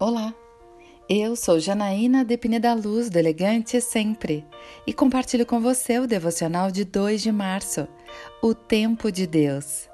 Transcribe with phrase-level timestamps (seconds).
[0.00, 0.32] Olá,
[1.08, 4.46] eu sou Janaína de Pineda Luz, do Elegante Sempre,
[4.86, 7.88] e compartilho com você o devocional de 2 de março,
[8.40, 9.88] o Tempo de Deus.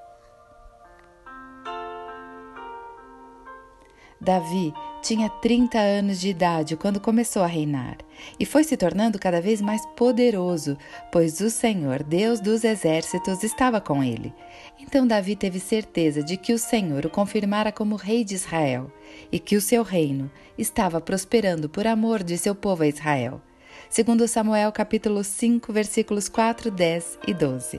[4.24, 4.72] Davi
[5.02, 7.98] tinha 30 anos de idade quando começou a reinar
[8.40, 10.78] e foi se tornando cada vez mais poderoso,
[11.12, 14.32] pois o Senhor, Deus dos exércitos, estava com ele.
[14.80, 18.90] Então Davi teve certeza de que o Senhor o confirmara como rei de Israel
[19.30, 23.42] e que o seu reino estava prosperando por amor de seu povo a Israel.
[23.90, 27.78] Segundo Samuel capítulo 5, versículos 4, 10 e 12.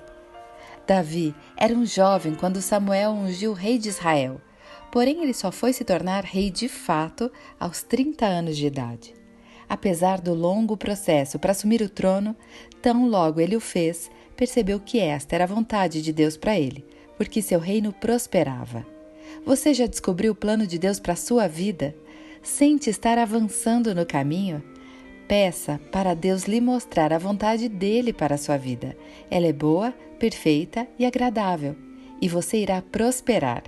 [0.86, 4.40] Davi era um jovem quando Samuel ungiu o rei de Israel.
[4.92, 9.14] Porém, ele só foi se tornar rei de fato aos 30 anos de idade.
[9.68, 12.36] Apesar do longo processo para assumir o trono,
[12.82, 16.86] tão logo ele o fez, percebeu que esta era a vontade de Deus para ele,
[17.18, 18.86] porque seu reino prosperava.
[19.46, 21.96] Você já descobriu o plano de Deus para a sua vida?
[22.44, 24.64] Sente estar avançando no caminho?
[25.28, 28.96] Peça para Deus lhe mostrar a vontade dele para a sua vida.
[29.32, 31.76] Ela é boa, perfeita e agradável,
[32.22, 33.64] e você irá prosperar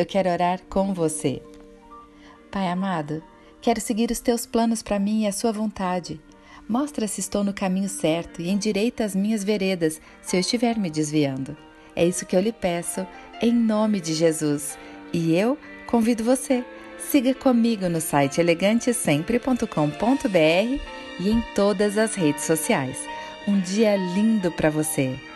[0.00, 1.42] eu quero orar com você.
[2.50, 3.22] Pai amado,
[3.60, 6.20] quero seguir os teus planos para mim e a sua vontade.
[6.68, 10.90] Mostra se estou no caminho certo e endireita as minhas veredas se eu estiver me
[10.90, 11.56] desviando.
[11.94, 13.06] É isso que eu lhe peço,
[13.42, 14.78] em nome de Jesus.
[15.12, 16.64] E eu convido você.
[16.98, 20.80] Siga comigo no site elegantesempre.com.br
[21.18, 22.98] e em todas as redes sociais.
[23.48, 25.29] Um dia lindo para você!